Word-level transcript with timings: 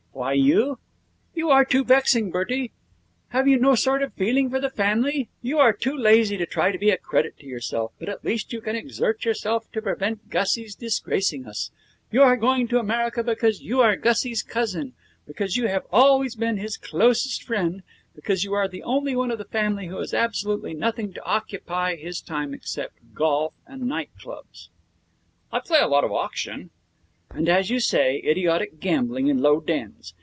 'Why 0.13 0.33
you? 0.33 0.77
You 1.33 1.49
are 1.49 1.65
too 1.65 1.83
vexing, 1.83 2.29
Bertie. 2.29 2.73
Have 3.29 3.47
you 3.47 3.57
no 3.57 3.73
sort 3.73 4.03
of 4.03 4.13
feeling 4.13 4.51
for 4.51 4.59
the 4.59 4.69
family? 4.69 5.29
You 5.41 5.57
are 5.57 5.73
too 5.73 5.97
lazy 5.97 6.37
to 6.37 6.45
try 6.45 6.71
to 6.71 6.77
be 6.77 6.91
a 6.91 6.97
credit 6.97 7.39
to 7.39 7.47
yourself, 7.47 7.93
but 7.97 8.07
at 8.09 8.23
least 8.23 8.53
you 8.53 8.61
can 8.61 8.75
exert 8.75 9.25
yourself 9.25 9.71
to 9.71 9.81
prevent 9.81 10.29
Gussie's 10.29 10.75
disgracing 10.75 11.47
us. 11.47 11.71
You 12.11 12.21
are 12.21 12.35
going 12.37 12.67
to 12.67 12.77
America 12.77 13.23
because 13.23 13.61
you 13.63 13.79
are 13.81 13.95
Gussie's 13.95 14.43
cousin, 14.43 14.93
because 15.25 15.57
you 15.57 15.67
have 15.69 15.87
always 15.91 16.35
been 16.35 16.57
his 16.57 16.77
closest 16.77 17.41
friend, 17.41 17.81
because 18.13 18.43
you 18.43 18.53
are 18.53 18.67
the 18.67 18.83
only 18.83 19.15
one 19.15 19.31
of 19.31 19.39
the 19.39 19.45
family 19.45 19.87
who 19.87 19.97
has 19.97 20.13
absolutely 20.13 20.75
nothing 20.75 21.13
to 21.13 21.23
occupy 21.25 21.95
his 21.95 22.21
time 22.21 22.53
except 22.53 22.99
golf 23.15 23.53
and 23.65 23.83
night 23.87 24.11
clubs.' 24.19 24.69
'I 25.51 25.61
play 25.61 25.79
a 25.79 25.87
lot 25.87 26.03
of 26.03 26.11
auction.' 26.11 26.69
'And 27.33 27.47
as 27.47 27.69
you 27.69 27.79
say, 27.79 28.21
idiotic 28.25 28.81
gambling 28.81 29.27
in 29.27 29.37
low 29.37 29.61
dens. 29.61 30.13